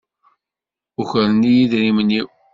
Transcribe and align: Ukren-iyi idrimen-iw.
Ukren-iyi 1.01 1.61
idrimen-iw. 1.63 2.27